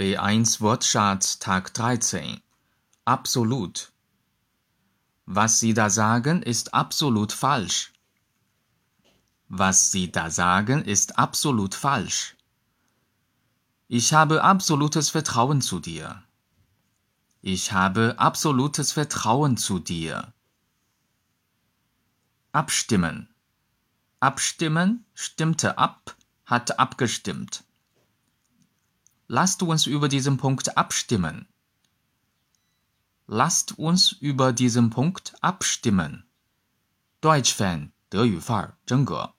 [0.00, 2.40] B1 Wortschatz Tag 13.
[3.04, 3.92] Absolut.
[5.26, 7.92] Was Sie da sagen, ist absolut falsch.
[9.48, 12.34] Was Sie da sagen, ist absolut falsch.
[13.88, 16.22] Ich habe absolutes Vertrauen zu dir.
[17.42, 20.32] Ich habe absolutes Vertrauen zu dir.
[22.52, 23.28] Abstimmen.
[24.18, 27.64] Abstimmen stimmte ab, hat abgestimmt.
[29.29, 31.47] Lasst uns über diesen Punkt abstimmen.
[33.27, 36.25] Lasst uns über diesen Punkt abstimmen.
[37.21, 39.33] Deutsch Fan 德语范儿真格。